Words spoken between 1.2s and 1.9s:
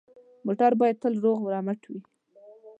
روغ رمټ